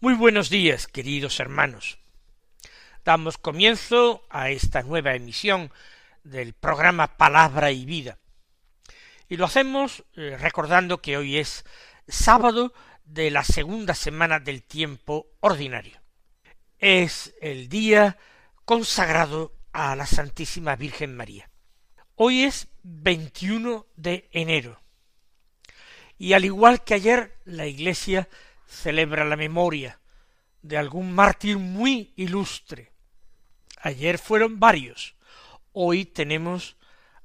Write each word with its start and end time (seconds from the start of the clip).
Muy 0.00 0.14
buenos 0.14 0.48
días, 0.48 0.86
queridos 0.86 1.40
hermanos. 1.40 1.98
Damos 3.04 3.36
comienzo 3.36 4.24
a 4.30 4.50
esta 4.50 4.84
nueva 4.84 5.16
emisión 5.16 5.72
del 6.22 6.52
programa 6.52 7.16
Palabra 7.16 7.72
y 7.72 7.84
Vida. 7.84 8.16
Y 9.28 9.38
lo 9.38 9.46
hacemos 9.46 10.04
eh, 10.14 10.36
recordando 10.38 11.02
que 11.02 11.16
hoy 11.16 11.38
es 11.38 11.64
sábado 12.06 12.72
de 13.06 13.32
la 13.32 13.42
segunda 13.42 13.96
semana 13.96 14.38
del 14.38 14.62
tiempo 14.62 15.26
ordinario. 15.40 16.00
Es 16.78 17.34
el 17.40 17.68
día 17.68 18.18
consagrado 18.64 19.52
a 19.72 19.96
la 19.96 20.06
Santísima 20.06 20.76
Virgen 20.76 21.16
María. 21.16 21.50
Hoy 22.14 22.44
es 22.44 22.68
21 22.84 23.84
de 23.96 24.28
enero. 24.30 24.80
Y 26.18 26.34
al 26.34 26.44
igual 26.44 26.84
que 26.84 26.94
ayer, 26.94 27.36
la 27.44 27.66
Iglesia 27.66 28.28
celebra 28.68 29.24
la 29.24 29.36
memoria 29.36 29.98
de 30.62 30.76
algún 30.76 31.12
mártir 31.12 31.56
muy 31.58 32.12
ilustre. 32.16 32.92
Ayer 33.80 34.18
fueron 34.18 34.60
varios. 34.60 35.14
Hoy 35.72 36.04
tenemos 36.04 36.76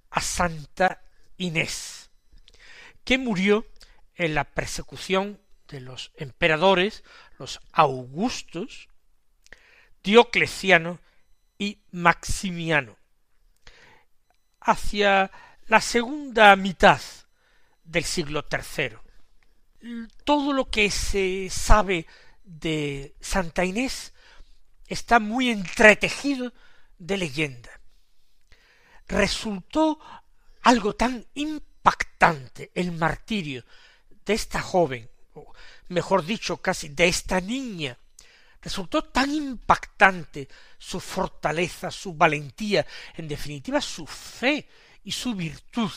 a 0.10 0.22
Santa 0.22 1.02
Inés, 1.38 2.10
que 3.04 3.18
murió 3.18 3.68
en 4.16 4.36
la 4.36 4.46
persecución 4.46 5.40
de 5.68 5.82
los 5.82 6.12
emperadores, 6.16 7.04
los 7.38 7.60
Augustos, 7.72 8.90
Diocleciano 10.04 11.00
y 11.58 11.80
Maximiano, 11.92 12.98
hacia 14.60 15.32
la 15.66 15.82
segunda 15.82 16.56
mitad 16.56 17.02
del 17.84 18.04
siglo 18.04 18.46
tercero 18.46 19.04
todo 20.24 20.54
lo 20.54 20.70
que 20.70 20.90
se 20.90 21.50
sabe 21.50 22.08
de 22.44 23.16
Santa 23.20 23.66
Inés 23.66 24.14
está 24.88 25.20
muy 25.20 25.50
entretejido 25.50 26.54
de 26.98 27.18
leyenda. 27.18 27.72
Resultó 29.08 30.00
algo 30.62 30.96
tan 30.96 31.26
impactante 31.34 32.72
el 32.74 32.92
martirio 32.94 33.66
de 34.26 34.34
esta 34.34 34.62
joven, 34.62 35.10
o 35.34 35.54
mejor 35.90 36.26
dicho, 36.26 36.58
casi 36.58 36.90
de 36.90 37.08
esta 37.08 37.42
niña, 37.42 37.98
resultó 38.62 39.04
tan 39.04 39.34
impactante 39.34 40.48
su 40.78 41.02
fortaleza, 41.02 41.92
su 41.92 42.14
valentía, 42.14 42.86
en 43.16 43.28
definitiva 43.28 43.82
su 43.82 44.08
fe 44.08 44.70
y 45.04 45.12
su 45.12 45.36
virtud, 45.36 45.92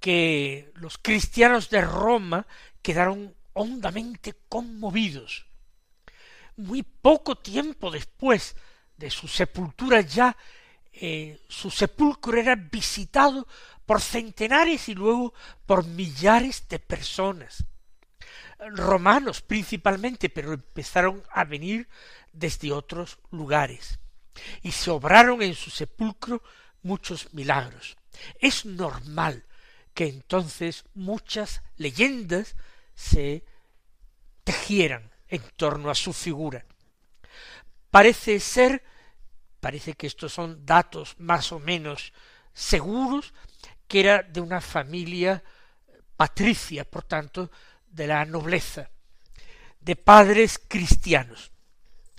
que 0.00 0.70
los 0.74 0.98
cristianos 0.98 1.70
de 1.70 1.80
Roma 1.80 2.46
quedaron 2.82 3.34
hondamente 3.52 4.34
conmovidos. 4.48 5.46
Muy 6.56 6.82
poco 6.82 7.36
tiempo 7.36 7.90
después 7.90 8.56
de 8.96 9.10
su 9.10 9.28
sepultura 9.28 10.00
ya, 10.00 10.36
eh, 10.92 11.40
su 11.48 11.70
sepulcro 11.70 12.38
era 12.38 12.56
visitado 12.56 13.46
por 13.86 14.00
centenares 14.00 14.88
y 14.88 14.94
luego 14.94 15.32
por 15.66 15.86
millares 15.86 16.68
de 16.68 16.78
personas, 16.78 17.64
romanos 18.58 19.40
principalmente, 19.40 20.28
pero 20.28 20.52
empezaron 20.52 21.22
a 21.30 21.44
venir 21.44 21.88
desde 22.32 22.72
otros 22.72 23.18
lugares, 23.30 23.98
y 24.62 24.72
se 24.72 24.90
obraron 24.90 25.42
en 25.42 25.54
su 25.54 25.70
sepulcro 25.70 26.42
muchos 26.82 27.32
milagros. 27.32 27.96
Es 28.40 28.64
normal 28.64 29.44
que 29.98 30.06
entonces 30.06 30.84
muchas 30.94 31.60
leyendas 31.76 32.54
se 32.94 33.44
tejieran 34.44 35.10
en 35.26 35.42
torno 35.56 35.90
a 35.90 35.96
su 35.96 36.12
figura. 36.12 36.64
Parece 37.90 38.38
ser, 38.38 38.84
parece 39.58 39.94
que 39.94 40.06
estos 40.06 40.32
son 40.32 40.64
datos 40.64 41.16
más 41.18 41.50
o 41.50 41.58
menos 41.58 42.12
seguros, 42.52 43.34
que 43.88 43.98
era 43.98 44.22
de 44.22 44.40
una 44.40 44.60
familia 44.60 45.42
patricia, 46.16 46.84
por 46.84 47.02
tanto, 47.02 47.50
de 47.88 48.06
la 48.06 48.24
nobleza, 48.24 48.90
de 49.80 49.96
padres 49.96 50.60
cristianos, 50.68 51.50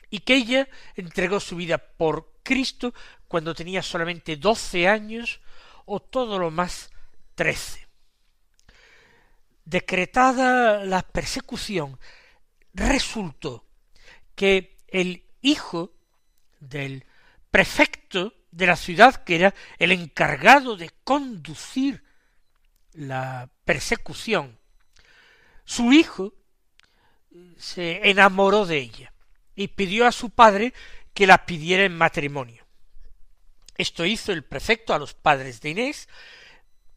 y 0.09 0.19
que 0.19 0.35
ella 0.35 0.67
entregó 0.95 1.39
su 1.39 1.55
vida 1.55 1.77
por 1.77 2.41
Cristo 2.43 2.93
cuando 3.29 3.55
tenía 3.55 3.81
solamente 3.81 4.35
doce 4.35 4.89
años 4.89 5.39
o 5.85 6.01
todo 6.01 6.37
lo 6.39 6.51
más 6.51 6.91
trece. 7.39 7.87
Decretada 9.63 10.83
la 10.83 11.03
persecución, 11.03 11.97
resultó 12.73 13.65
que 14.35 14.75
el 14.89 15.23
hijo 15.41 15.93
del 16.59 17.05
prefecto 17.49 18.33
de 18.51 18.67
la 18.67 18.75
ciudad, 18.75 19.23
que 19.23 19.37
era 19.37 19.55
el 19.77 19.93
encargado 19.93 20.75
de 20.75 20.91
conducir 21.05 22.03
la 22.91 23.49
persecución, 23.63 24.59
su 25.63 25.93
hijo 25.93 26.33
se 27.57 28.09
enamoró 28.09 28.65
de 28.65 28.79
ella 28.79 29.13
y 29.55 29.69
pidió 29.69 30.05
a 30.05 30.11
su 30.11 30.29
padre 30.29 30.73
que 31.13 31.25
la 31.25 31.45
pidiera 31.45 31.85
en 31.85 31.95
matrimonio. 31.95 32.65
Esto 33.77 34.05
hizo 34.05 34.33
el 34.33 34.43
prefecto 34.43 34.93
a 34.93 34.99
los 34.99 35.13
padres 35.13 35.61
de 35.61 35.69
Inés, 35.69 36.09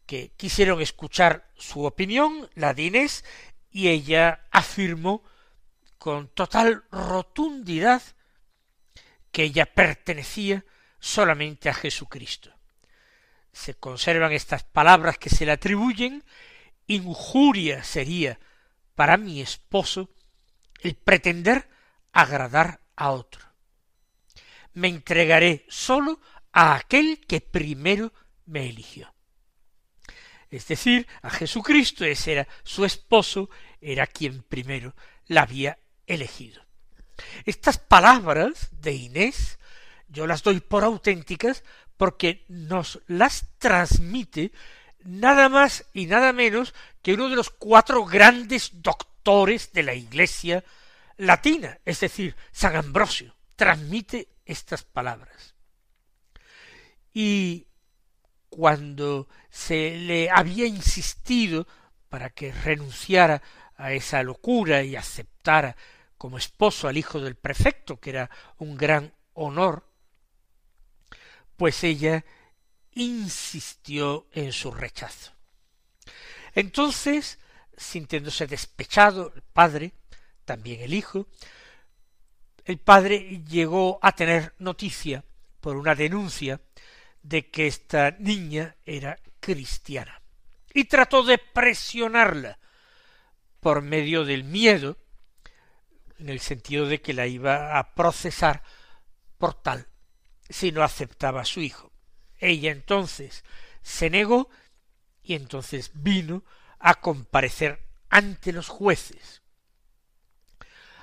que 0.05 0.31
quisieron 0.35 0.81
escuchar 0.81 1.49
su 1.55 1.85
opinión, 1.85 2.49
la 2.55 2.73
de 2.73 2.83
Inés, 2.83 3.23
y 3.71 3.87
ella 3.87 4.45
afirmó 4.51 5.23
con 5.97 6.27
total 6.27 6.83
rotundidad 6.91 8.01
que 9.31 9.43
ella 9.43 9.65
pertenecía 9.65 10.65
solamente 10.99 11.69
a 11.69 11.73
Jesucristo. 11.73 12.53
Se 13.51 13.75
conservan 13.75 14.31
estas 14.31 14.63
palabras 14.63 15.17
que 15.17 15.29
se 15.29 15.45
le 15.45 15.53
atribuyen, 15.53 16.23
injuria 16.87 17.83
sería 17.83 18.39
para 18.95 19.17
mi 19.17 19.41
esposo 19.41 20.09
el 20.81 20.95
pretender 20.95 21.67
agradar 22.11 22.81
a 22.95 23.11
otro. 23.11 23.41
Me 24.73 24.87
entregaré 24.87 25.65
solo 25.69 26.19
a 26.51 26.75
aquel 26.75 27.25
que 27.25 27.41
primero 27.41 28.11
me 28.45 28.67
eligió 28.67 29.12
es 30.53 30.67
decir, 30.67 31.07
a 31.23 31.31
Jesucristo, 31.31 32.05
ese 32.05 32.33
era 32.33 32.47
su 32.63 32.85
esposo, 32.85 33.49
era 33.81 34.05
quien 34.05 34.43
primero 34.43 34.95
la 35.25 35.41
había 35.41 35.79
elegido. 36.05 36.63
Estas 37.45 37.79
palabras 37.79 38.69
de 38.71 38.93
Inés 38.93 39.57
yo 40.07 40.27
las 40.27 40.43
doy 40.43 40.59
por 40.59 40.83
auténticas 40.83 41.63
porque 41.97 42.45
nos 42.47 43.01
las 43.07 43.47
transmite 43.57 44.51
nada 45.03 45.49
más 45.49 45.85
y 45.91 46.05
nada 46.05 46.33
menos 46.33 46.75
que 47.01 47.13
uno 47.13 47.29
de 47.29 47.35
los 47.35 47.49
cuatro 47.49 48.05
grandes 48.05 48.83
doctores 48.83 49.73
de 49.73 49.81
la 49.81 49.95
Iglesia 49.95 50.63
latina, 51.17 51.79
es 51.83 51.99
decir, 51.99 52.35
San 52.51 52.75
Ambrosio, 52.75 53.35
transmite 53.55 54.27
estas 54.45 54.83
palabras. 54.83 55.55
Y 57.11 57.65
cuando 58.55 59.27
se 59.49 59.97
le 59.97 60.29
había 60.29 60.67
insistido 60.67 61.67
para 62.07 62.29
que 62.29 62.51
renunciara 62.51 63.41
a 63.75 63.93
esa 63.93 64.21
locura 64.21 64.83
y 64.83 64.95
aceptara 64.95 65.75
como 66.19 66.37
esposo 66.37 66.87
al 66.87 66.97
hijo 66.97 67.19
del 67.19 67.35
prefecto, 67.35 67.99
que 67.99 68.11
era 68.11 68.29
un 68.59 68.77
gran 68.77 69.11
honor, 69.33 69.87
pues 71.57 71.83
ella 71.83 72.23
insistió 72.91 74.27
en 74.31 74.51
su 74.51 74.71
rechazo. 74.71 75.31
Entonces, 76.53 77.39
sintiéndose 77.75 78.45
despechado 78.45 79.33
el 79.35 79.41
padre, 79.41 79.93
también 80.45 80.81
el 80.81 80.93
hijo, 80.93 81.25
el 82.65 82.77
padre 82.77 83.41
llegó 83.47 83.97
a 84.03 84.11
tener 84.11 84.53
noticia 84.59 85.25
por 85.59 85.75
una 85.75 85.95
denuncia 85.95 86.61
de 87.23 87.49
que 87.49 87.67
esta 87.67 88.11
niña 88.11 88.75
era 88.85 89.17
cristiana 89.39 90.21
y 90.73 90.85
trató 90.85 91.23
de 91.23 91.37
presionarla 91.37 92.59
por 93.59 93.81
medio 93.81 94.25
del 94.25 94.43
miedo, 94.43 94.97
en 96.19 96.29
el 96.29 96.39
sentido 96.39 96.85
de 96.87 97.01
que 97.01 97.13
la 97.13 97.27
iba 97.27 97.79
a 97.79 97.95
procesar 97.95 98.63
por 99.37 99.53
tal 99.55 99.87
si 100.49 100.71
no 100.71 100.83
aceptaba 100.83 101.41
a 101.41 101.45
su 101.45 101.61
hijo. 101.61 101.91
Ella 102.39 102.71
entonces 102.71 103.43
se 103.81 104.09
negó 104.09 104.49
y 105.21 105.35
entonces 105.35 105.91
vino 105.93 106.43
a 106.79 106.95
comparecer 106.95 107.87
ante 108.09 108.51
los 108.51 108.67
jueces. 108.67 109.41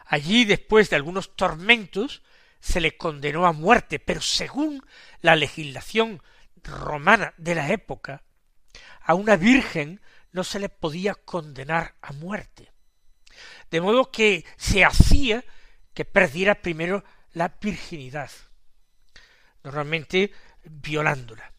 Allí, 0.07 0.45
después 0.45 0.91
de 0.91 0.97
algunos 0.97 1.37
tormentos, 1.37 2.23
se 2.61 2.81
le 2.81 2.97
condenó 2.97 3.47
a 3.47 3.53
muerte, 3.53 3.99
pero 3.99 4.21
según 4.21 4.85
la 5.21 5.37
legislación 5.37 6.23
romana 6.63 7.35
de 7.39 7.55
la 7.55 7.71
época, 7.71 8.23
a 9.01 9.15
una 9.15 9.37
virgen 9.37 10.01
no 10.33 10.45
se 10.45 10.61
le 10.61 10.69
podía 10.69 11.15
condenar 11.15 11.95
a 12.03 12.13
muerte. 12.13 12.73
De 13.71 13.81
modo 13.81 14.11
que 14.11 14.45
se 14.57 14.85
hacía 14.85 15.45
que 15.95 16.05
perdiera 16.05 16.61
primero 16.61 17.05
la 17.33 17.49
virginidad, 17.61 18.31
normalmente 19.65 20.33
violándola. 20.65 21.53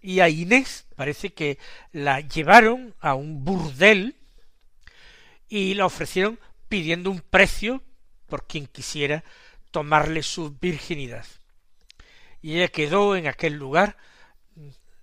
Y 0.00 0.20
a 0.20 0.28
Inés 0.28 0.86
parece 0.96 1.32
que 1.32 1.58
la 1.92 2.20
llevaron 2.20 2.94
a 3.00 3.14
un 3.14 3.44
burdel 3.44 4.16
y 5.48 5.74
la 5.74 5.86
ofrecieron 5.86 6.38
pidiendo 6.68 7.10
un 7.10 7.20
precio 7.20 7.82
por 8.26 8.46
quien 8.46 8.66
quisiera 8.66 9.24
tomarle 9.74 10.22
su 10.22 10.56
virginidad. 10.60 11.26
Y 12.40 12.58
ella 12.58 12.68
quedó 12.68 13.16
en 13.16 13.26
aquel 13.26 13.54
lugar 13.54 13.96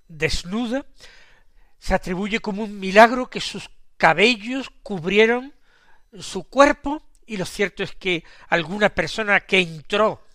desnuda, 0.08 0.86
se 1.78 1.94
atribuye 1.94 2.40
como 2.40 2.64
un 2.64 2.80
milagro 2.80 3.30
que 3.30 3.42
sus 3.42 3.70
cabellos 3.98 4.70
cubrieron 4.82 5.54
su 6.18 6.46
cuerpo 6.46 7.04
y 7.26 7.36
lo 7.36 7.46
cierto 7.46 7.84
es 7.84 7.94
que 7.96 8.24
alguna 8.48 8.88
persona 8.88 9.42
que 9.42 9.60
entró 9.60 10.26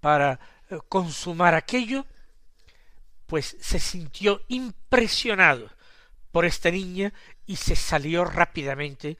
para 0.00 0.40
eh, 0.70 0.78
consumar 0.88 1.54
aquello, 1.54 2.06
pues 3.26 3.58
se 3.60 3.78
sintió 3.78 4.40
impresionado 4.48 5.70
por 6.32 6.46
esta 6.46 6.70
niña 6.70 7.12
y 7.44 7.56
se 7.56 7.76
salió 7.76 8.24
rápidamente 8.24 9.18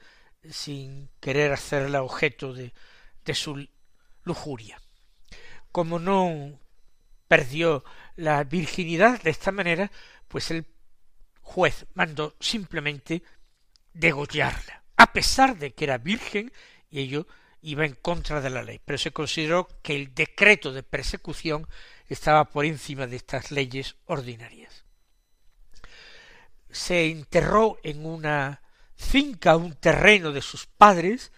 sin 0.49 1.09
querer 1.19 1.53
hacerla 1.53 2.01
objeto 2.01 2.53
de, 2.53 2.73
de 3.23 3.35
su 3.35 3.67
lujuria. 4.27 4.79
Como 5.71 5.99
no 5.99 6.59
perdió 7.27 7.83
la 8.15 8.43
virginidad 8.43 9.21
de 9.21 9.31
esta 9.31 9.51
manera, 9.51 9.91
pues 10.27 10.51
el 10.51 10.65
juez 11.41 11.85
mandó 11.93 12.35
simplemente 12.39 13.23
degollarla, 13.93 14.83
a 14.95 15.11
pesar 15.13 15.57
de 15.57 15.73
que 15.73 15.85
era 15.85 15.97
virgen 15.97 16.51
y 16.89 16.99
ello 16.99 17.27
iba 17.61 17.85
en 17.85 17.95
contra 17.95 18.41
de 18.41 18.49
la 18.49 18.63
ley, 18.63 18.79
pero 18.83 18.97
se 18.97 19.11
consideró 19.11 19.67
que 19.81 19.95
el 19.95 20.13
decreto 20.13 20.71
de 20.71 20.83
persecución 20.83 21.67
estaba 22.07 22.45
por 22.45 22.65
encima 22.65 23.07
de 23.07 23.15
estas 23.15 23.51
leyes 23.51 23.95
ordinarias. 24.05 24.85
Se 26.69 27.09
enterró 27.09 27.79
en 27.83 28.05
una 28.05 28.61
finca, 28.95 29.55
un 29.55 29.73
terreno 29.73 30.31
de 30.31 30.41
sus 30.41 30.65
padres, 30.65 31.31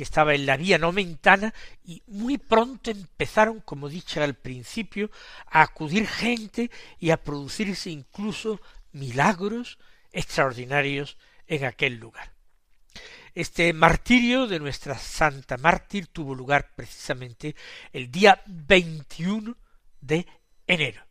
que 0.00 0.04
estaba 0.04 0.34
en 0.34 0.46
la 0.46 0.56
vía 0.56 0.78
nomentana, 0.78 1.52
y 1.84 2.02
muy 2.06 2.38
pronto 2.38 2.90
empezaron, 2.90 3.60
como 3.60 3.86
dicho 3.86 4.22
al 4.22 4.32
principio, 4.32 5.10
a 5.44 5.60
acudir 5.60 6.06
gente 6.08 6.70
y 6.98 7.10
a 7.10 7.22
producirse 7.22 7.90
incluso 7.90 8.62
milagros 8.92 9.78
extraordinarios 10.10 11.18
en 11.46 11.66
aquel 11.66 11.96
lugar. 11.96 12.32
Este 13.34 13.74
martirio 13.74 14.46
de 14.46 14.58
nuestra 14.58 14.96
santa 14.96 15.58
mártir 15.58 16.06
tuvo 16.06 16.34
lugar 16.34 16.70
precisamente 16.74 17.54
el 17.92 18.10
día 18.10 18.40
21 18.46 19.54
de 20.00 20.26
enero. 20.66 21.04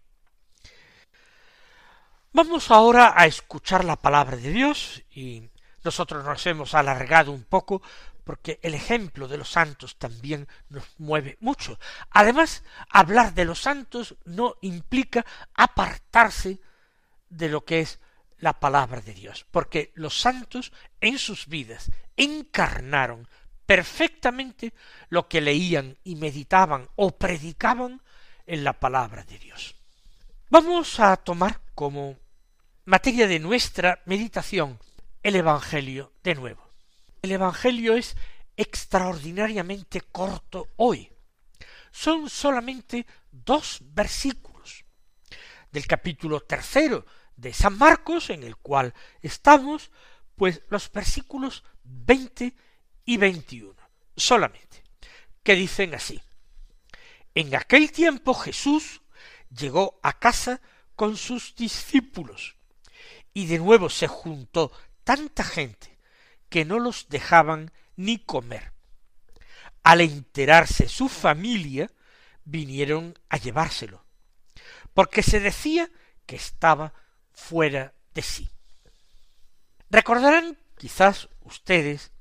Vamos 2.34 2.72
ahora 2.72 3.14
a 3.16 3.28
escuchar 3.28 3.86
la 3.86 3.98
palabra 3.98 4.36
de 4.38 4.50
Dios 4.50 5.04
y 5.12 5.48
nosotros 5.84 6.26
nos 6.26 6.44
hemos 6.48 6.74
alargado 6.74 7.32
un 7.32 7.44
poco 7.44 7.84
porque 8.30 8.60
el 8.62 8.76
ejemplo 8.76 9.28
de 9.28 9.40
los 9.40 9.50
santos 9.50 9.98
también 9.98 10.48
nos 10.70 10.84
mueve 11.00 11.40
mucho. 11.40 11.80
Además, 12.12 12.64
hablar 12.88 13.34
de 13.34 13.44
los 13.44 13.60
santos 13.60 14.18
no 14.24 14.58
implica 14.62 15.26
apartarse 15.56 16.60
de 17.28 17.50
lo 17.50 17.66
que 17.66 17.80
es 17.80 18.00
la 18.38 18.60
palabra 18.60 19.02
de 19.02 19.16
Dios, 19.16 19.48
porque 19.50 19.92
los 19.96 20.22
santos 20.22 20.72
en 21.02 21.18
sus 21.18 21.48
vidas 21.48 21.90
encarnaron 22.18 23.28
perfectamente 23.66 24.76
lo 25.10 25.28
que 25.28 25.42
leían 25.42 25.98
y 26.04 26.16
meditaban 26.16 26.88
o 26.98 27.18
predicaban 27.18 28.00
en 28.46 28.64
la 28.64 28.74
palabra 28.74 29.24
de 29.24 29.40
Dios. 29.40 29.74
Vamos 30.52 31.00
a 31.00 31.18
tomar 31.18 31.62
como 31.74 32.16
materia 32.86 33.28
de 33.28 33.40
nuestra 33.40 34.04
meditación 34.06 34.78
el 35.24 35.36
Evangelio 35.36 36.14
de 36.22 36.36
nuevo. 36.36 36.69
El 37.22 37.34
Evangelio 37.34 37.96
es 37.96 38.16
extraordinariamente 38.56 40.02
corto 40.02 40.70
hoy. 40.78 41.12
Son 41.92 42.30
solamente 42.30 43.06
dos 43.32 43.80
versículos 43.82 44.86
del 45.72 45.86
capítulo 45.86 46.42
tercero 46.42 47.06
de 47.36 47.54
San 47.54 47.78
Marcos, 47.78 48.30
en 48.30 48.44
el 48.44 48.56
cual 48.56 48.94
estamos, 49.22 49.92
pues 50.36 50.62
los 50.70 50.92
versículos 50.92 51.64
veinte 51.84 52.56
y 53.06 53.18
veintiuno, 53.18 53.82
solamente, 54.16 54.84
que 55.44 55.56
dicen 55.56 55.96
así. 55.96 56.22
En 57.36 57.56
aquel 57.56 57.92
tiempo 57.92 58.34
Jesús 58.34 59.02
llegó 59.50 60.00
a 60.04 60.20
casa 60.20 60.62
con 60.96 61.18
sus 61.18 61.56
discípulos, 61.56 62.56
y 63.34 63.46
de 63.46 63.60
nuevo 63.60 63.90
se 63.90 64.08
juntó 64.08 64.72
tanta 65.04 65.44
gente 65.44 65.89
que 66.50 66.66
no 66.66 66.80
los 66.80 67.08
dejaban 67.10 67.72
ni 67.96 68.18
comer. 68.18 68.74
Al 69.84 70.02
enterarse 70.02 70.90
su 70.90 71.08
familia, 71.08 71.92
vinieron 72.44 73.18
a 73.30 73.38
llevárselo, 73.38 74.04
porque 74.94 75.24
se 75.24 75.40
decía 75.40 75.90
que 76.26 76.36
estaba 76.36 76.94
fuera 77.32 77.94
de 78.14 78.22
sí. 78.22 78.50
Recordarán 79.90 80.58
quizás 80.78 81.30
ustedes 81.42 82.12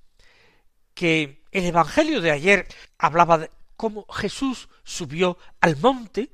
que 0.94 1.44
el 1.52 1.64
Evangelio 1.64 2.20
de 2.20 2.30
ayer 2.30 2.66
hablaba 2.98 3.38
de 3.38 3.50
cómo 3.76 4.06
Jesús 4.10 4.68
subió 4.84 5.38
al 5.60 5.76
monte 5.76 6.32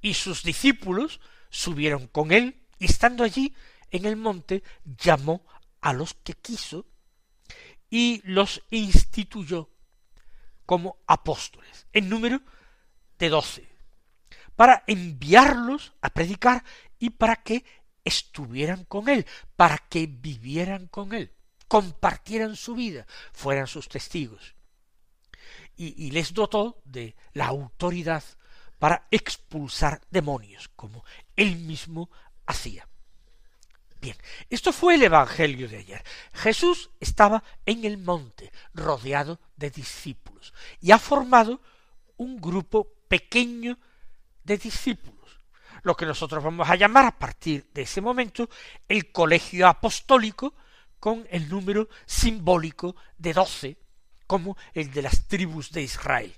y 0.00 0.14
sus 0.14 0.42
discípulos 0.42 1.20
subieron 1.50 2.06
con 2.06 2.32
él 2.32 2.62
y 2.78 2.86
estando 2.86 3.24
allí 3.24 3.54
en 3.90 4.06
el 4.06 4.16
monte 4.16 4.62
llamó 4.84 5.44
a 5.80 5.92
los 5.92 6.14
que 6.14 6.34
quiso 6.34 6.86
y 7.90 8.22
los 8.24 8.62
instituyó 8.70 9.68
como 10.64 10.98
apóstoles, 11.06 11.88
en 11.92 12.08
número 12.08 12.40
de 13.18 13.28
doce, 13.28 13.68
para 14.54 14.84
enviarlos 14.86 15.92
a 16.00 16.10
predicar 16.10 16.64
y 16.98 17.10
para 17.10 17.36
que 17.36 17.64
estuvieran 18.04 18.84
con 18.84 19.08
él, 19.08 19.26
para 19.56 19.78
que 19.78 20.06
vivieran 20.06 20.86
con 20.86 21.12
él, 21.12 21.34
compartieran 21.66 22.54
su 22.56 22.74
vida, 22.74 23.06
fueran 23.32 23.66
sus 23.66 23.88
testigos. 23.88 24.54
Y, 25.76 26.06
y 26.06 26.10
les 26.12 26.32
dotó 26.32 26.80
de 26.84 27.16
la 27.32 27.46
autoridad 27.46 28.22
para 28.78 29.08
expulsar 29.10 30.00
demonios, 30.10 30.68
como 30.76 31.04
él 31.36 31.56
mismo 31.56 32.10
hacía. 32.46 32.89
Bien, 34.00 34.16
esto 34.48 34.72
fue 34.72 34.94
el 34.94 35.02
Evangelio 35.02 35.68
de 35.68 35.78
ayer. 35.78 36.02
Jesús 36.32 36.90
estaba 37.00 37.44
en 37.66 37.84
el 37.84 37.98
monte, 37.98 38.50
rodeado 38.72 39.38
de 39.56 39.70
discípulos, 39.70 40.54
y 40.80 40.90
ha 40.90 40.98
formado 40.98 41.60
un 42.16 42.40
grupo 42.40 42.88
pequeño 43.08 43.78
de 44.42 44.56
discípulos, 44.56 45.40
lo 45.82 45.94
que 45.96 46.06
nosotros 46.06 46.42
vamos 46.42 46.68
a 46.70 46.76
llamar 46.76 47.04
a 47.04 47.18
partir 47.18 47.68
de 47.74 47.82
ese 47.82 48.00
momento 48.00 48.48
el 48.88 49.12
colegio 49.12 49.66
apostólico 49.68 50.54
con 50.98 51.26
el 51.30 51.48
número 51.48 51.88
simbólico 52.06 52.96
de 53.18 53.34
doce, 53.34 53.78
como 54.26 54.56
el 54.72 54.90
de 54.92 55.02
las 55.02 55.28
tribus 55.28 55.72
de 55.72 55.82
Israel. 55.82 56.34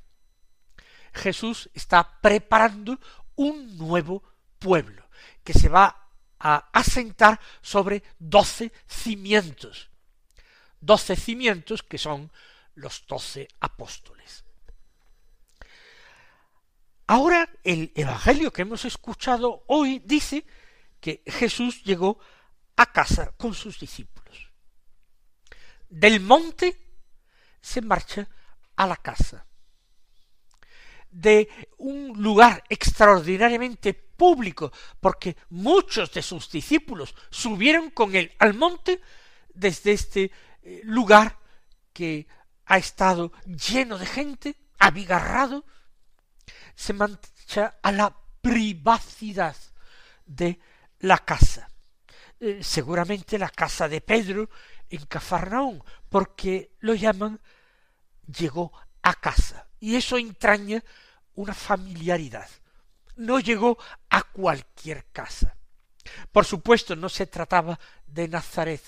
Jesús 1.13 1.71
está 1.75 2.21
preparando 2.21 2.99
un 3.37 3.77
nuevo 3.77 4.23
pueblo 4.59 5.09
que 5.45 5.53
se 5.53 5.69
va 5.69 6.02
a 6.45 6.69
asentar 6.73 7.41
sobre 7.63 8.03
doce 8.19 8.73
cimientos. 8.87 9.89
Doce 10.81 11.15
cimientos 11.15 11.85
que 11.85 11.99
son 11.99 12.33
los 12.75 13.07
doce 13.07 13.47
apóstoles. 13.61 14.45
Ahora 17.07 17.49
el 17.63 17.93
Evangelio 17.95 18.53
que 18.53 18.63
hemos 18.63 18.85
escuchado 18.85 19.63
hoy 19.69 20.03
dice 20.05 20.45
que 21.01 21.23
Jesús 21.27 21.85
llegó 21.85 22.19
a 22.77 22.87
casa 22.87 23.33
con 23.37 23.55
sus 23.55 23.79
discípulos. 23.79 24.51
Del 25.89 26.21
monte 26.21 26.77
se 27.61 27.83
marcha 27.83 28.29
a 28.75 28.87
la 28.87 28.97
casa 28.97 29.47
de 31.13 31.49
un 31.79 32.21
lugar 32.21 32.65
extraordinariamente 32.69 33.95
público, 33.95 34.73
porque 35.01 35.37
muchos 35.51 36.13
de 36.13 36.23
sus 36.23 36.51
discípulos 36.51 37.15
subieron 37.31 37.91
con 37.91 38.15
él 38.17 38.33
al 38.39 38.55
monte 38.55 39.01
desde 39.55 39.93
este 39.93 40.33
eh, 40.63 40.81
lugar 40.85 41.39
que 41.93 42.27
ha 42.67 42.79
estado 42.79 43.33
lleno 43.45 43.99
de 43.99 44.07
gente, 44.07 44.57
abigarrado, 44.79 45.65
se 46.75 46.93
mancha 46.93 47.79
a 47.83 47.93
la 47.93 48.17
privacidad 48.41 49.57
de 50.25 50.59
la 51.01 51.19
casa. 51.19 51.69
Eh, 52.41 52.61
seguramente 52.63 53.39
la 53.39 53.51
casa 53.51 53.89
de 53.89 54.01
Pedro 54.01 54.49
en 54.89 55.05
Cafarnaún, 55.07 55.83
porque 56.09 56.73
lo 56.81 56.95
llaman 56.95 57.41
llegó 58.27 58.73
a 59.03 59.15
casa. 59.15 59.67
Y 59.83 59.97
eso 59.97 60.17
entraña 60.17 60.81
una 61.35 61.55
familiaridad. 61.55 62.49
No 63.17 63.41
llegó 63.41 63.77
a 64.11 64.23
cualquier 64.23 65.07
casa. 65.07 65.57
Por 66.31 66.45
supuesto, 66.45 66.95
no 66.95 67.09
se 67.09 67.27
trataba 67.27 67.81
de 68.07 68.29
Nazaret, 68.29 68.81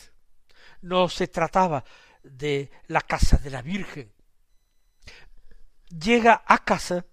no 0.83 1.09
se 1.09 1.27
trataba 1.27 1.85
de 2.23 2.71
la 2.87 3.01
casa 3.01 3.39
de 3.39 3.51
la 3.51 3.61
Virgen. 3.61 4.13
Llega 5.89 6.45
a 6.47 6.65
casa 6.65 7.05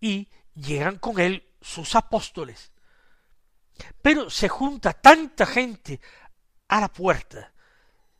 y 0.00 0.30
llegan 0.54 0.96
con 0.96 1.20
él 1.20 1.46
sus 1.60 1.94
apóstoles. 1.94 2.72
Pero 4.00 4.30
se 4.30 4.48
junta 4.48 4.94
tanta 4.94 5.44
gente 5.44 6.00
a 6.68 6.80
la 6.80 6.88
puerta 6.90 7.52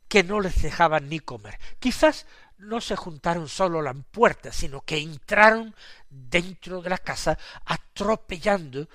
que 0.09 0.23
no 0.23 0.41
les 0.41 0.61
dejaban 0.61 1.09
ni 1.09 1.21
comer. 1.21 1.59
Quizás 1.79 2.27
no 2.63 2.81
se 2.81 2.97
juntaron 2.97 3.49
solo 3.49 3.81
a 3.81 3.83
la 3.83 3.93
puerta, 3.93 4.53
sino 4.53 4.83
que 4.83 4.99
entraron 4.99 5.75
dentro 6.09 6.81
de 6.81 6.91
la 6.91 6.99
casa 6.99 7.37
atropellando 7.65 8.89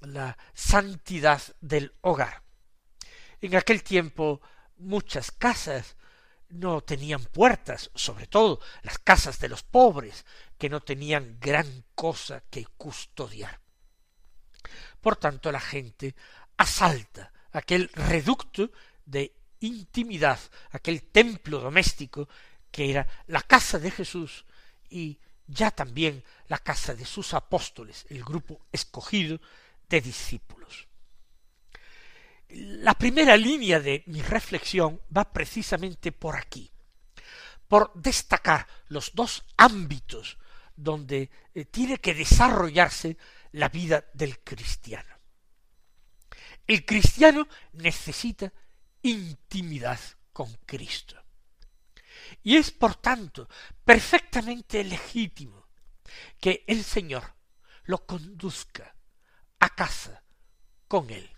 la 0.00 0.36
santidad 0.54 1.42
del 1.60 1.94
hogar. 2.00 2.42
En 3.40 3.56
aquel 3.56 3.82
tiempo 3.82 4.40
muchas 4.76 5.32
casas 5.32 5.96
no 6.48 6.82
tenían 6.82 7.24
puertas, 7.24 7.90
sobre 7.94 8.26
todo 8.26 8.60
las 8.82 8.98
casas 8.98 9.38
de 9.40 9.48
los 9.48 9.62
pobres, 9.62 10.24
que 10.56 10.68
no 10.68 10.80
tenían 10.80 11.38
gran 11.40 11.84
cosa 11.94 12.42
que 12.50 12.66
custodiar. 12.76 13.58
Por 15.00 15.16
tanto, 15.16 15.50
la 15.50 15.60
gente 15.60 16.14
asalta 16.56 17.32
aquel 17.50 17.90
reducto 17.94 18.70
de 19.04 19.34
intimidad, 19.60 20.38
aquel 20.70 21.02
templo 21.02 21.58
doméstico 21.58 22.28
que 22.72 22.90
era 22.90 23.06
la 23.28 23.42
casa 23.42 23.78
de 23.78 23.90
Jesús 23.90 24.44
y 24.90 25.18
ya 25.46 25.70
también 25.70 26.24
la 26.48 26.58
casa 26.58 26.94
de 26.94 27.04
sus 27.04 27.34
apóstoles, 27.34 28.06
el 28.08 28.24
grupo 28.24 28.66
escogido 28.72 29.40
de 29.88 30.00
discípulos. 30.00 30.88
La 32.48 32.94
primera 32.94 33.36
línea 33.36 33.80
de 33.80 34.02
mi 34.06 34.22
reflexión 34.22 35.00
va 35.16 35.30
precisamente 35.30 36.12
por 36.12 36.36
aquí, 36.36 36.70
por 37.68 37.92
destacar 37.94 38.66
los 38.88 39.14
dos 39.14 39.44
ámbitos 39.56 40.38
donde 40.74 41.30
eh, 41.54 41.64
tiene 41.66 41.98
que 41.98 42.14
desarrollarse 42.14 43.16
la 43.52 43.68
vida 43.68 44.04
del 44.14 44.40
cristiano. 44.40 45.14
El 46.66 46.84
cristiano 46.84 47.46
necesita 47.72 48.52
intimidad 49.02 49.98
con 50.32 50.52
Cristo. 50.64 51.21
Y 52.42 52.56
es, 52.56 52.70
por 52.70 52.96
tanto, 52.96 53.48
perfectamente 53.84 54.82
legítimo 54.84 55.68
que 56.40 56.64
el 56.66 56.84
Señor 56.84 57.34
lo 57.84 58.06
conduzca 58.06 58.94
a 59.60 59.68
casa 59.70 60.22
con 60.88 61.10
él. 61.10 61.28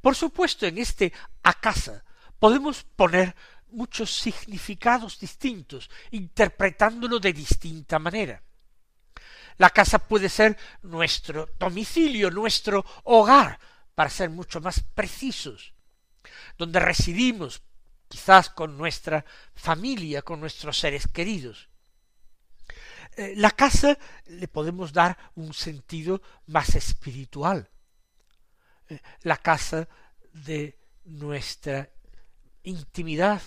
Por 0.00 0.14
supuesto, 0.14 0.66
en 0.66 0.78
este 0.78 1.12
a 1.42 1.54
casa 1.54 2.04
podemos 2.38 2.82
poner 2.82 3.34
muchos 3.68 4.10
significados 4.10 5.18
distintos, 5.18 5.90
interpretándolo 6.10 7.20
de 7.20 7.32
distinta 7.32 7.98
manera. 7.98 8.42
La 9.58 9.70
casa 9.70 9.98
puede 9.98 10.28
ser 10.28 10.56
nuestro 10.82 11.50
domicilio, 11.58 12.30
nuestro 12.30 12.84
hogar, 13.04 13.58
para 13.94 14.10
ser 14.10 14.30
mucho 14.30 14.60
más 14.60 14.80
precisos, 14.80 15.74
donde 16.56 16.80
residimos, 16.80 17.62
quizás 18.10 18.50
con 18.50 18.76
nuestra 18.76 19.24
familia, 19.54 20.22
con 20.22 20.40
nuestros 20.40 20.76
seres 20.76 21.06
queridos. 21.06 21.68
Eh, 23.16 23.34
la 23.36 23.52
casa 23.52 23.96
le 24.26 24.48
podemos 24.48 24.92
dar 24.92 25.16
un 25.36 25.54
sentido 25.54 26.20
más 26.46 26.74
espiritual, 26.74 27.70
eh, 28.88 29.00
la 29.22 29.36
casa 29.36 29.88
de 30.32 30.76
nuestra 31.04 31.88
intimidad, 32.64 33.40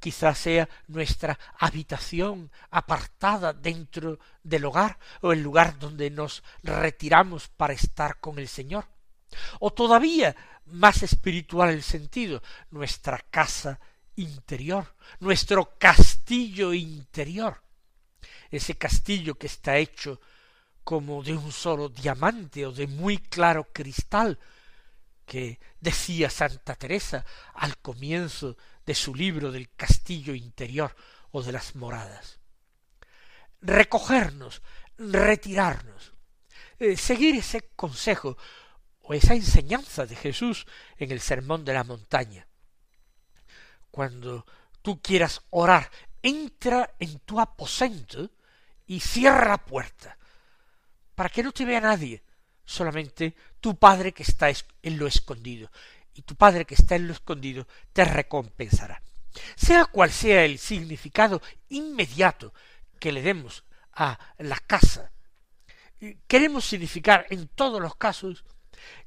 quizás 0.00 0.38
sea 0.38 0.68
nuestra 0.88 1.38
habitación 1.58 2.50
apartada 2.70 3.52
dentro 3.52 4.18
del 4.42 4.64
hogar 4.64 4.98
o 5.20 5.32
el 5.32 5.42
lugar 5.42 5.78
donde 5.78 6.10
nos 6.10 6.42
retiramos 6.62 7.48
para 7.48 7.74
estar 7.74 8.18
con 8.18 8.38
el 8.38 8.48
Señor. 8.48 8.86
O 9.60 9.72
todavía 9.72 10.34
más 10.66 11.02
espiritual 11.02 11.70
el 11.70 11.82
sentido, 11.82 12.42
nuestra 12.70 13.18
casa 13.30 13.80
interior, 14.16 14.94
nuestro 15.20 15.78
castillo 15.78 16.72
interior, 16.72 17.62
ese 18.50 18.76
castillo 18.76 19.34
que 19.34 19.46
está 19.46 19.76
hecho 19.76 20.20
como 20.84 21.22
de 21.22 21.34
un 21.34 21.52
solo 21.52 21.88
diamante 21.88 22.66
o 22.66 22.72
de 22.72 22.86
muy 22.86 23.18
claro 23.18 23.68
cristal, 23.72 24.38
que 25.24 25.60
decía 25.80 26.28
Santa 26.28 26.74
Teresa 26.74 27.24
al 27.54 27.78
comienzo 27.78 28.56
de 28.84 28.94
su 28.94 29.14
libro 29.14 29.52
del 29.52 29.70
castillo 29.70 30.34
interior 30.34 30.94
o 31.30 31.42
de 31.42 31.52
las 31.52 31.74
moradas. 31.76 32.38
Recogernos, 33.60 34.60
retirarnos, 34.98 36.12
eh, 36.78 36.96
seguir 36.96 37.36
ese 37.36 37.70
consejo 37.76 38.36
o 39.02 39.14
esa 39.14 39.34
enseñanza 39.34 40.06
de 40.06 40.16
Jesús 40.16 40.66
en 40.96 41.10
el 41.10 41.20
sermón 41.20 41.64
de 41.64 41.74
la 41.74 41.84
montaña. 41.84 42.46
Cuando 43.90 44.46
tú 44.80 45.00
quieras 45.00 45.42
orar, 45.50 45.90
entra 46.22 46.94
en 46.98 47.18
tu 47.20 47.40
aposento 47.40 48.30
y 48.86 49.00
cierra 49.00 49.48
la 49.48 49.58
puerta 49.58 50.16
para 51.14 51.28
que 51.28 51.42
no 51.42 51.52
te 51.52 51.64
vea 51.64 51.80
nadie, 51.80 52.22
solamente 52.64 53.34
tu 53.60 53.76
Padre 53.76 54.12
que 54.12 54.22
está 54.22 54.48
en 54.48 54.98
lo 54.98 55.06
escondido, 55.06 55.70
y 56.14 56.22
tu 56.22 56.36
Padre 56.36 56.64
que 56.64 56.74
está 56.74 56.96
en 56.96 57.06
lo 57.06 57.12
escondido 57.12 57.66
te 57.92 58.04
recompensará. 58.04 59.02
Sea 59.56 59.84
cual 59.86 60.10
sea 60.10 60.44
el 60.44 60.58
significado 60.58 61.40
inmediato 61.68 62.52
que 62.98 63.12
le 63.12 63.22
demos 63.22 63.64
a 63.92 64.18
la 64.38 64.58
casa, 64.58 65.12
queremos 66.26 66.64
significar 66.64 67.26
en 67.30 67.48
todos 67.48 67.80
los 67.80 67.96
casos 67.96 68.44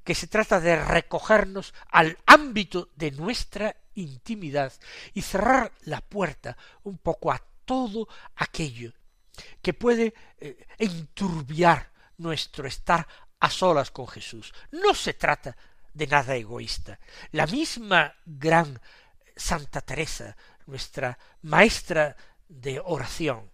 que 0.03 0.15
se 0.15 0.27
trata 0.27 0.59
de 0.59 0.75
recogernos 0.83 1.73
al 1.91 2.17
ámbito 2.25 2.89
de 2.95 3.11
nuestra 3.11 3.75
intimidad 3.95 4.73
y 5.13 5.21
cerrar 5.21 5.71
la 5.83 6.01
puerta 6.01 6.57
un 6.83 6.97
poco 6.97 7.31
a 7.31 7.41
todo 7.65 8.07
aquello 8.35 8.93
que 9.61 9.73
puede 9.73 10.13
eh, 10.39 10.65
enturbiar 10.77 11.91
nuestro 12.17 12.67
estar 12.67 13.07
a 13.39 13.49
solas 13.49 13.91
con 13.91 14.07
Jesús. 14.07 14.53
No 14.71 14.93
se 14.93 15.13
trata 15.13 15.55
de 15.93 16.07
nada 16.07 16.35
egoísta. 16.35 16.99
La 17.31 17.47
misma 17.47 18.13
gran 18.25 18.79
Santa 19.35 19.81
Teresa, 19.81 20.35
nuestra 20.67 21.17
maestra 21.41 22.15
de 22.47 22.79
oración, 22.79 23.51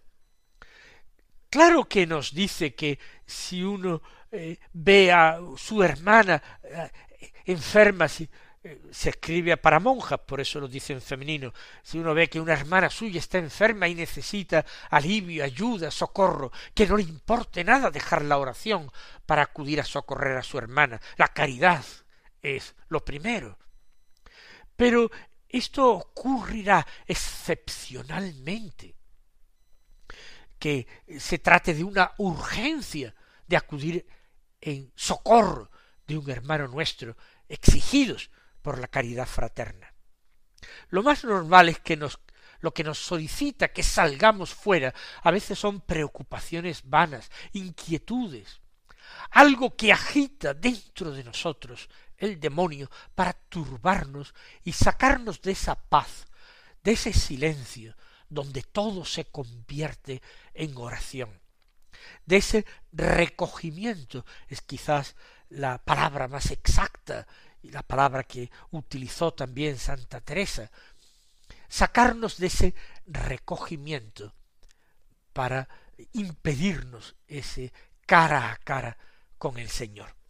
claro 1.50 1.88
que 1.88 2.06
nos 2.06 2.32
dice 2.32 2.74
que 2.74 2.98
si 3.26 3.62
uno 3.62 4.02
eh, 4.32 4.58
ve 4.72 5.12
a 5.12 5.38
su 5.56 5.82
hermana 5.82 6.42
eh, 6.62 6.90
enferma, 7.44 8.08
si, 8.08 8.28
se 8.90 9.10
escribe 9.10 9.56
para 9.56 9.80
monjas, 9.80 10.20
por 10.20 10.40
eso 10.40 10.60
lo 10.60 10.68
dice 10.68 10.92
en 10.92 11.02
femenino. 11.02 11.52
Si 11.82 11.98
uno 11.98 12.14
ve 12.14 12.28
que 12.28 12.40
una 12.40 12.52
hermana 12.52 12.88
suya 12.88 13.18
está 13.18 13.38
enferma 13.38 13.88
y 13.88 13.94
necesita 13.94 14.64
alivio, 14.90 15.44
ayuda, 15.44 15.90
socorro, 15.90 16.52
que 16.72 16.86
no 16.86 16.96
le 16.96 17.02
importe 17.02 17.64
nada 17.64 17.90
dejar 17.90 18.22
la 18.22 18.38
oración 18.38 18.90
para 19.26 19.42
acudir 19.42 19.80
a 19.80 19.84
socorrer 19.84 20.36
a 20.36 20.42
su 20.42 20.58
hermana. 20.58 21.00
La 21.16 21.28
caridad 21.28 21.84
es 22.40 22.74
lo 22.88 23.04
primero. 23.04 23.58
Pero 24.76 25.10
esto 25.48 25.90
ocurrirá 25.90 26.86
excepcionalmente. 27.06 28.94
Que 30.58 30.86
se 31.18 31.38
trate 31.38 31.74
de 31.74 31.82
una 31.82 32.12
urgencia 32.18 33.12
de 33.48 33.56
acudir 33.56 34.06
en 34.62 34.90
socorro 34.96 35.70
de 36.06 36.16
un 36.16 36.30
hermano 36.30 36.68
nuestro, 36.68 37.16
exigidos 37.48 38.30
por 38.62 38.78
la 38.78 38.88
caridad 38.88 39.26
fraterna. 39.26 39.92
Lo 40.88 41.02
más 41.02 41.24
normal 41.24 41.68
es 41.68 41.80
que 41.80 41.96
nos 41.96 42.18
lo 42.60 42.72
que 42.72 42.84
nos 42.84 42.98
solicita 42.98 43.72
que 43.72 43.82
salgamos 43.82 44.54
fuera, 44.54 44.94
a 45.22 45.32
veces 45.32 45.58
son 45.58 45.80
preocupaciones 45.80 46.82
vanas, 46.84 47.28
inquietudes, 47.52 48.60
algo 49.32 49.76
que 49.76 49.92
agita 49.92 50.54
dentro 50.54 51.10
de 51.10 51.24
nosotros 51.24 51.88
el 52.16 52.38
demonio 52.38 52.88
para 53.16 53.32
turbarnos 53.32 54.32
y 54.62 54.72
sacarnos 54.72 55.42
de 55.42 55.50
esa 55.50 55.74
paz, 55.74 56.26
de 56.84 56.92
ese 56.92 57.12
silencio, 57.12 57.96
donde 58.28 58.62
todo 58.62 59.04
se 59.04 59.24
convierte 59.24 60.22
en 60.54 60.76
oración, 60.76 61.41
de 62.26 62.36
ese 62.36 62.66
recogimiento, 62.92 64.24
es 64.48 64.60
quizás 64.62 65.14
la 65.48 65.78
palabra 65.78 66.28
más 66.28 66.50
exacta 66.50 67.26
y 67.62 67.70
la 67.70 67.82
palabra 67.82 68.24
que 68.24 68.50
utilizó 68.70 69.32
también 69.32 69.78
Santa 69.78 70.20
Teresa, 70.20 70.70
sacarnos 71.68 72.38
de 72.38 72.46
ese 72.46 72.74
recogimiento 73.06 74.34
para 75.32 75.68
impedirnos 76.12 77.14
ese 77.28 77.72
cara 78.06 78.50
a 78.50 78.56
cara 78.56 78.98
con 79.38 79.58
el 79.58 79.68
Señor. 79.68 80.21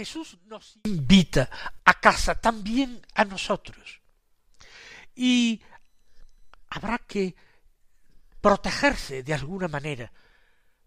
Jesús 0.00 0.38
nos 0.46 0.78
invita 0.84 1.50
a 1.84 2.00
casa, 2.00 2.34
también 2.34 3.06
a 3.12 3.26
nosotros. 3.26 4.00
Y 5.14 5.60
habrá 6.70 6.96
que 6.96 7.36
protegerse 8.40 9.22
de 9.22 9.34
alguna 9.34 9.68
manera 9.68 10.10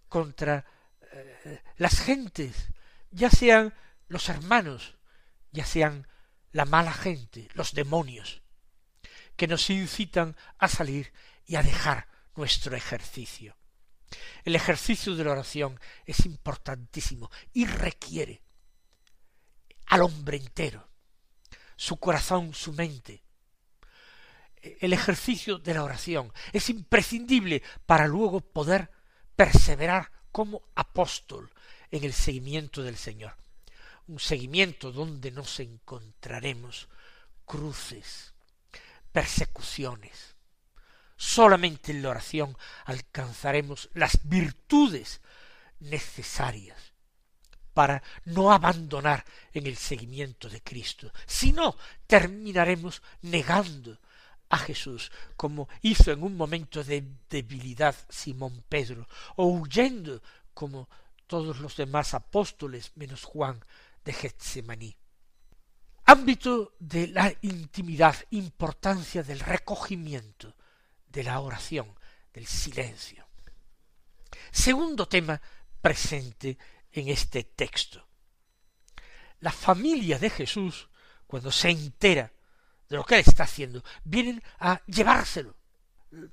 contra 0.10 0.66
eh, 1.12 1.62
las 1.78 2.00
gentes, 2.00 2.70
ya 3.12 3.30
sean 3.30 3.72
los 4.08 4.30
hermanos, 4.30 4.96
ya 5.52 5.64
sean 5.64 6.08
la 6.52 6.66
mala 6.66 6.92
gente, 6.92 7.50
los 7.54 7.74
demonios, 7.74 8.42
que 9.36 9.48
nos 9.48 9.70
incitan 9.70 10.36
a 10.58 10.68
salir 10.68 11.14
y 11.46 11.56
a 11.56 11.62
dejar 11.62 12.08
nuestro 12.36 12.76
ejercicio. 12.76 13.56
El 14.44 14.56
ejercicio 14.56 15.16
de 15.16 15.24
la 15.24 15.34
oración 15.34 15.80
es 16.04 16.26
importantísimo 16.26 17.30
y 17.54 17.68
requiere 17.68 18.43
al 19.94 20.02
hombre 20.02 20.38
entero, 20.38 20.90
su 21.76 21.98
corazón, 21.98 22.56
su 22.56 22.74
mente. 22.74 23.22
El 24.60 24.92
ejercicio 24.92 25.60
de 25.60 25.76
la 25.76 25.84
oración 25.84 26.34
es 26.52 26.72
imprescindible 26.72 27.62
para 27.86 28.08
luego 28.08 28.42
poder 28.42 28.90
perseverar 29.36 30.12
como 30.32 30.64
apóstol 30.74 31.54
en 31.92 32.06
el 32.06 32.14
seguimiento 32.14 32.82
del 32.82 32.98
Señor. 32.98 33.38
Un 34.08 34.20
seguimiento 34.20 34.92
donde 34.92 35.30
nos 35.30 35.60
encontraremos 35.60 36.90
cruces, 37.46 38.34
persecuciones. 39.12 40.38
Solamente 41.18 41.92
en 41.92 42.02
la 42.02 42.10
oración 42.10 42.58
alcanzaremos 42.86 43.92
las 43.94 44.28
virtudes 44.28 45.22
necesarias 45.80 46.93
para 47.74 48.02
no 48.26 48.52
abandonar 48.52 49.26
en 49.54 49.68
el 49.68 49.78
seguimiento 49.78 50.50
de 50.50 50.62
Cristo, 50.62 51.12
sino 51.26 51.76
terminaremos 52.08 53.02
negando 53.22 54.00
a 54.50 54.58
Jesús, 54.58 55.12
como 55.36 55.68
hizo 55.82 56.12
en 56.12 56.22
un 56.22 56.38
momento 56.38 56.84
de 56.84 57.04
debilidad 57.30 57.96
Simón 58.10 58.64
Pedro, 58.70 59.08
o 59.36 59.48
huyendo 59.48 60.22
como 60.54 60.88
todos 61.26 61.60
los 61.60 61.76
demás 61.76 62.14
apóstoles 62.14 62.92
menos 62.96 63.24
Juan 63.24 63.60
de 64.06 64.14
Getsemaní. 64.14 64.96
Ámbito 66.06 66.76
de 66.80 67.08
la 67.08 67.34
intimidad, 67.42 68.16
importancia 68.32 69.24
del 69.24 69.40
recogimiento, 69.40 70.54
de 71.08 71.24
la 71.24 71.40
oración, 71.40 71.88
del 72.34 72.46
silencio. 72.46 73.26
Segundo 74.52 75.08
tema 75.08 75.42
presente 75.82 76.58
en 76.94 77.10
este 77.10 77.44
texto. 77.44 78.08
La 79.40 79.52
familia 79.52 80.20
de 80.20 80.30
Jesús, 80.30 80.88
cuando 81.28 81.52
se 81.52 81.70
entera 81.70 82.32
de 82.88 82.96
lo 82.96 83.04
que 83.04 83.16
él 83.16 83.24
está 83.26 83.44
haciendo, 83.44 83.84
vienen 84.04 84.42
a 84.60 84.82
llevárselo. 84.86 85.56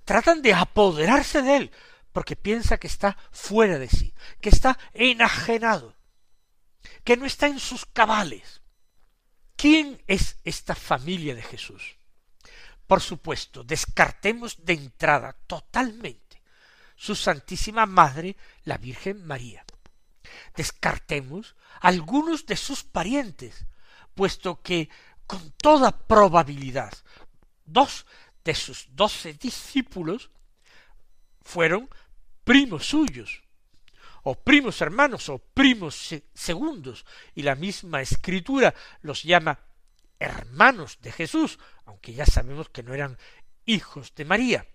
Tratan 0.04 0.42
de 0.42 0.52
apoderarse 0.52 1.42
de 1.42 1.56
él, 1.56 1.70
porque 2.12 2.36
piensa 2.36 2.78
que 2.78 2.86
está 2.86 3.16
fuera 3.32 3.78
de 3.78 3.88
sí, 3.88 4.14
que 4.40 4.50
está 4.50 4.78
enajenado, 4.92 5.96
que 7.02 7.16
no 7.16 7.24
está 7.24 7.46
en 7.46 7.58
sus 7.58 7.86
cabales. 7.86 8.60
¿Quién 9.56 10.02
es 10.06 10.36
esta 10.44 10.74
familia 10.74 11.34
de 11.34 11.42
Jesús? 11.42 11.96
Por 12.86 13.00
supuesto, 13.00 13.64
descartemos 13.64 14.64
de 14.64 14.74
entrada 14.74 15.32
totalmente 15.46 16.42
su 16.96 17.14
Santísima 17.14 17.86
Madre, 17.86 18.36
la 18.64 18.76
Virgen 18.76 19.24
María 19.24 19.64
descartemos 20.56 21.56
algunos 21.80 22.46
de 22.46 22.56
sus 22.56 22.84
parientes, 22.84 23.66
puesto 24.14 24.62
que 24.62 24.88
con 25.26 25.52
toda 25.52 26.06
probabilidad 26.06 26.92
dos 27.64 28.06
de 28.44 28.54
sus 28.54 28.88
doce 28.90 29.34
discípulos 29.34 30.30
fueron 31.42 31.88
primos 32.44 32.86
suyos, 32.86 33.42
o 34.22 34.34
primos 34.34 34.80
hermanos, 34.80 35.28
o 35.28 35.38
primos 35.38 36.14
segundos, 36.34 37.06
y 37.34 37.42
la 37.42 37.54
misma 37.54 38.02
escritura 38.02 38.74
los 39.02 39.22
llama 39.22 39.60
hermanos 40.18 40.98
de 41.00 41.12
Jesús, 41.12 41.58
aunque 41.86 42.12
ya 42.12 42.26
sabemos 42.26 42.68
que 42.68 42.82
no 42.82 42.92
eran 42.92 43.18
hijos 43.64 44.14
de 44.14 44.24
María. 44.24 44.66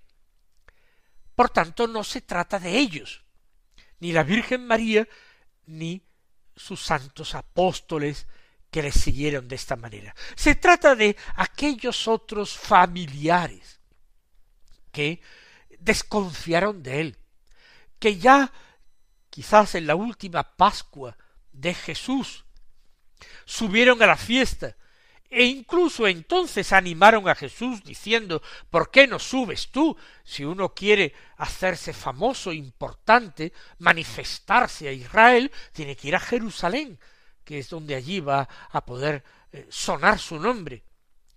Por 1.35 1.49
tanto, 1.49 1.87
no 1.87 2.03
se 2.03 2.21
trata 2.21 2.59
de 2.59 2.77
ellos. 2.77 3.23
Ni 3.99 4.11
la 4.11 4.23
Virgen 4.23 4.65
María 4.65 5.07
ni 5.67 6.03
sus 6.55 6.81
santos 6.81 7.35
apóstoles 7.35 8.27
que 8.71 8.81
le 8.81 8.91
siguieron 8.91 9.47
de 9.47 9.55
esta 9.55 9.75
manera. 9.75 10.15
Se 10.35 10.55
trata 10.55 10.95
de 10.95 11.15
aquellos 11.35 12.07
otros 12.07 12.57
familiares 12.57 13.79
que 14.91 15.21
desconfiaron 15.79 16.81
de 16.83 17.01
él, 17.01 17.17
que 17.99 18.17
ya 18.17 18.51
quizás 19.29 19.75
en 19.75 19.87
la 19.87 19.95
última 19.95 20.55
Pascua 20.55 21.17
de 21.51 21.73
Jesús 21.73 22.45
subieron 23.45 24.01
a 24.01 24.07
la 24.07 24.17
fiesta 24.17 24.75
e 25.35 25.43
incluso 25.43 26.07
entonces 26.07 26.71
animaron 26.71 27.27
a 27.27 27.35
Jesús 27.35 27.83
diciendo 27.83 28.41
¿Por 28.69 28.89
qué 28.89 29.05
no 29.05 29.19
subes 29.19 29.67
tú? 29.67 29.97
Si 30.23 30.45
uno 30.45 30.73
quiere 30.73 31.13
hacerse 31.35 31.91
famoso, 31.91 32.53
importante, 32.53 33.51
manifestarse 33.79 34.87
a 34.87 34.93
Israel, 34.93 35.51
tiene 35.73 35.97
que 35.97 36.07
ir 36.07 36.15
a 36.15 36.21
Jerusalén, 36.21 36.97
que 37.43 37.59
es 37.59 37.69
donde 37.69 37.95
allí 37.95 38.21
va 38.21 38.47
a 38.71 38.85
poder 38.85 39.25
eh, 39.51 39.67
sonar 39.69 40.19
su 40.19 40.39
nombre. 40.39 40.85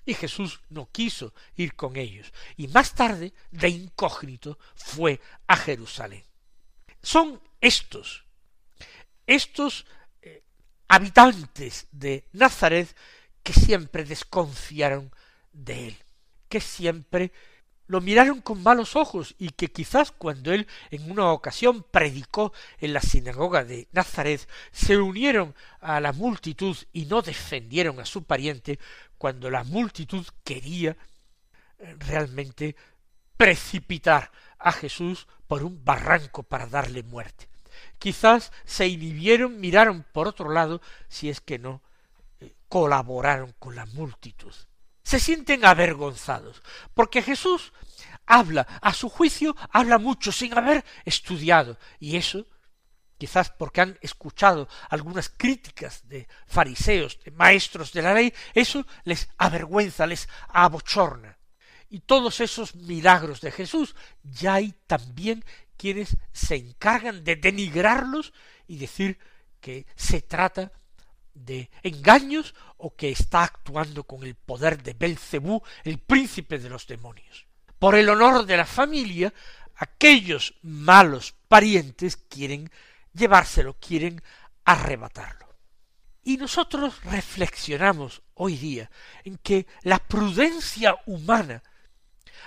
Y 0.07 0.15
Jesús 0.15 0.61
no 0.69 0.89
quiso 0.93 1.35
ir 1.57 1.75
con 1.75 1.97
ellos. 1.97 2.33
Y 2.57 2.69
más 2.69 2.95
tarde, 2.95 3.33
de 3.51 3.69
incógnito, 3.69 4.61
fue 4.77 5.21
a 5.49 5.57
Jerusalén. 5.57 6.23
Son 7.03 7.43
estos, 7.61 8.25
estos 9.27 9.87
eh, 10.23 10.45
habitantes 10.87 11.89
de 11.91 12.29
Nazaret 12.33 12.95
que 13.49 13.55
siempre 13.55 14.05
desconfiaron 14.05 15.11
de 15.55 15.89
él, 15.89 15.97
que 16.51 16.61
siempre 16.61 17.33
lo 17.87 18.03
miraron 18.03 18.43
con 18.43 18.63
malos 18.63 18.95
ojos 18.95 19.35
y 19.39 19.49
que 19.49 19.73
quizás 19.73 20.13
cuando 20.13 20.53
él 20.53 20.67
en 20.91 21.11
una 21.11 21.33
ocasión 21.33 21.83
predicó 21.83 22.53
en 22.79 22.93
la 22.93 23.01
sinagoga 23.01 23.65
de 23.65 23.89
Nazaret 23.91 24.47
se 24.71 24.99
unieron 24.99 25.55
a 25.81 25.99
la 25.99 26.13
multitud 26.13 26.77
y 26.93 27.07
no 27.07 27.23
defendieron 27.23 28.01
a 28.01 28.05
su 28.05 28.25
pariente 28.25 28.79
cuando 29.17 29.49
la 29.49 29.65
multitud 29.65 30.27
quería 30.45 30.99
eh, 31.79 31.97
realmente 32.01 32.77
precipitar 33.39 34.31
a 34.59 34.73
Jesús 34.73 35.27
por 35.47 35.63
un 35.63 35.83
barranco 35.83 36.43
para 36.43 36.67
darle 36.67 37.03
muerte. 37.03 37.49
Quizás 37.99 38.53
se 38.67 38.89
inhibieron, 38.89 39.59
miraron 39.59 40.05
por 40.13 40.29
otro 40.29 40.51
lado, 40.51 40.83
si 41.09 41.31
es 41.31 41.41
que 41.41 41.59
no 41.59 41.81
colaboraron 42.69 43.55
con 43.59 43.75
la 43.75 43.87
multitud. 43.87 44.55
Se 45.03 45.19
sienten 45.21 45.65
avergonzados, 45.65 46.63
porque 46.95 47.23
Jesús 47.23 47.73
habla, 48.27 48.67
a 48.83 48.93
su 48.93 49.09
juicio, 49.09 49.57
habla 49.71 49.99
mucho 49.99 50.33
sin 50.33 50.57
haber 50.57 50.85
estudiado, 51.05 51.79
y 51.99 52.17
eso 52.17 52.47
quizás 53.19 53.51
porque 53.51 53.81
han 53.81 53.99
escuchado 54.01 54.69
algunas 54.89 55.29
críticas 55.29 56.09
de 56.09 56.29
fariseos, 56.47 57.19
de 57.25 57.33
maestros 57.33 57.93
de 57.93 58.03
la 58.03 58.15
ley, 58.15 58.33
eso 58.55 58.87
les 59.05 59.29
avergüenza, 59.37 60.07
les 60.07 60.29
abochorna. 60.49 61.37
Y 61.91 62.01
todos 62.01 62.41
esos 62.41 62.75
milagros 62.77 63.41
de 63.41 63.51
Jesús, 63.51 63.97
ya 64.23 64.55
hay 64.55 64.73
también 64.87 65.45
quienes 65.77 66.17
se 66.33 66.57
encargan 66.57 67.25
de 67.25 67.37
denigrarlos 67.37 68.33
y 68.67 68.79
decir 68.79 69.19
que 69.61 69.87
se 69.97 70.23
trata 70.23 70.73
de 71.45 71.71
engaños 71.83 72.55
o 72.77 72.95
que 72.95 73.11
está 73.11 73.45
actuando 73.45 74.05
con 74.05 74.23
el 74.25 74.35
poder 74.35 74.83
de 74.83 74.95
Belcebú, 74.95 75.63
el 75.85 75.99
príncipe 75.99 76.59
de 76.59 76.69
los 76.69 76.87
demonios. 76.87 77.47
Por 77.79 77.95
el 77.95 78.09
honor 78.09 78.45
de 78.45 78.57
la 78.57 78.67
familia, 78.67 79.33
aquellos 79.77 80.55
malos 80.63 81.35
parientes 81.49 82.17
quieren 82.17 82.71
llevárselo, 83.13 83.75
quieren 83.75 84.23
arrebatarlo. 84.65 85.49
Y 86.23 86.37
nosotros 86.37 87.03
reflexionamos 87.05 88.23
hoy 88.35 88.57
día 88.57 88.91
en 89.25 89.39
que 89.39 89.67
la 89.83 89.99
prudencia 89.99 90.97
humana 91.07 91.63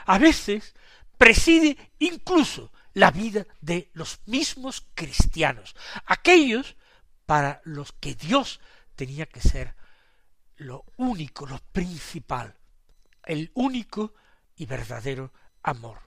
a 0.05 0.17
veces 0.17 0.75
preside 1.17 1.77
incluso 1.99 2.71
la 2.93 3.11
vida 3.11 3.45
de 3.61 3.89
los 3.93 4.19
mismos 4.25 4.85
cristianos, 4.93 5.75
aquellos 6.05 6.75
para 7.25 7.61
los 7.63 7.93
que 7.93 8.15
Dios 8.15 8.59
tenía 9.01 9.25
que 9.25 9.41
ser 9.41 9.73
lo 10.57 10.85
único, 10.97 11.47
lo 11.47 11.57
principal, 11.57 12.55
el 13.25 13.49
único 13.55 14.13
y 14.57 14.67
verdadero 14.67 15.33
amor. 15.63 16.01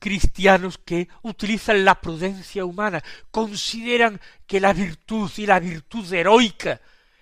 Cristianos 0.00 0.78
que 0.78 1.06
utilizan 1.22 1.84
la 1.84 2.00
prudencia 2.00 2.64
humana, 2.64 3.00
consideran 3.30 4.20
que 4.48 4.58
la 4.58 4.72
virtud 4.72 5.30
y 5.36 5.46
la 5.46 5.60
virtud 5.60 6.12
heroica 6.12 6.80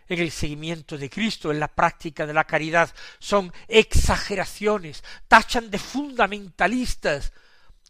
en 0.08 0.18
el 0.18 0.30
seguimiento 0.30 0.96
de 0.96 1.10
Cristo, 1.10 1.50
en 1.50 1.60
la 1.60 1.68
práctica 1.68 2.24
de 2.24 2.32
la 2.32 2.44
caridad, 2.44 2.90
son 3.18 3.52
exageraciones, 3.68 5.04
tachan 5.28 5.70
de 5.70 5.78
fundamentalistas 5.78 7.34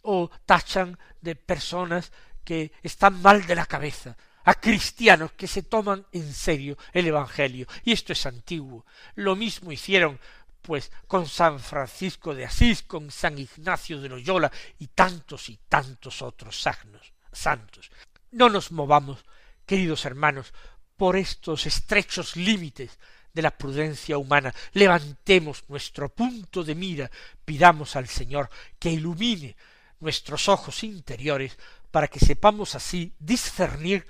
o 0.03 0.29
tachan 0.45 0.99
de 1.21 1.37
personas 1.37 2.11
que 2.45 2.73
están 2.83 3.23
mal 3.23 3.47
de 3.47 3.55
la 3.55 3.67
cabeza, 3.67 4.17
a 4.45 4.55
cristianos 4.55 5.33
que 5.33 5.47
se 5.47 5.63
toman 5.63 6.07
en 6.13 6.33
serio 6.33 6.77
el 6.93 7.07
Evangelio. 7.07 7.67
Y 7.85 7.93
esto 7.93 8.13
es 8.13 8.27
antiguo. 8.27 8.85
Lo 9.15 9.37
mismo 9.37 9.73
hicieron 9.73 10.19
pues 10.63 10.93
con 11.07 11.27
San 11.27 11.59
Francisco 11.59 12.35
de 12.35 12.45
Asís, 12.45 12.83
con 12.83 13.11
San 13.11 13.39
Ignacio 13.39 14.01
de 14.01 14.09
Loyola 14.09 14.51
y 14.79 14.89
tantos 14.89 15.49
y 15.49 15.59
tantos 15.69 16.23
otros 16.23 16.61
sagnos, 16.61 17.13
santos. 17.33 17.91
No 18.31 18.49
nos 18.49 18.71
movamos, 18.71 19.25
queridos 19.67 20.05
hermanos, 20.05 20.53
por 20.97 21.17
estos 21.17 21.67
estrechos 21.67 22.37
límites 22.37 22.99
de 23.33 23.43
la 23.43 23.51
prudencia 23.51 24.19
humana. 24.19 24.55
Levantemos 24.73 25.65
nuestro 25.69 26.09
punto 26.11 26.63
de 26.63 26.75
mira, 26.75 27.11
pidamos 27.45 27.97
al 27.97 28.09
Señor 28.09 28.51
que 28.79 28.91
ilumine 28.91 29.57
nuestros 30.01 30.49
ojos 30.49 30.83
interiores 30.85 31.57
para 31.91 32.09
que 32.09 32.21
sepamos 32.21 32.75
así 32.75 33.13
discernir 33.19 34.07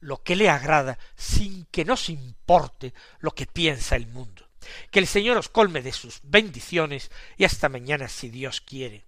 lo 0.00 0.22
que 0.22 0.36
le 0.36 0.48
agrada 0.48 0.98
sin 1.16 1.66
que 1.66 1.84
nos 1.84 2.08
importe 2.08 2.94
lo 3.20 3.32
que 3.32 3.46
piensa 3.46 3.96
el 3.96 4.06
mundo. 4.06 4.48
Que 4.90 4.98
el 4.98 5.06
Señor 5.06 5.36
os 5.38 5.48
colme 5.48 5.82
de 5.82 5.92
sus 5.92 6.20
bendiciones 6.22 7.10
y 7.36 7.44
hasta 7.44 7.68
mañana 7.68 8.08
si 8.08 8.28
Dios 8.28 8.60
quiere. 8.60 9.04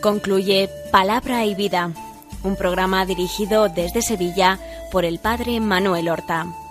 Concluye 0.00 0.68
Palabra 0.90 1.44
y 1.44 1.54
Vida, 1.54 1.92
un 2.42 2.56
programa 2.56 3.06
dirigido 3.06 3.68
desde 3.68 4.02
Sevilla 4.02 4.58
por 4.90 5.04
el 5.04 5.20
Padre 5.20 5.60
Manuel 5.60 6.08
Horta. 6.08 6.61